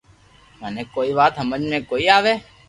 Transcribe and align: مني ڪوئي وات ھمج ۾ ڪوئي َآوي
مني 0.61 0.83
ڪوئي 0.93 1.11
وات 1.17 1.33
ھمج 1.41 1.61
۾ 1.71 1.77
ڪوئي 1.89 2.05
َآوي 2.17 2.33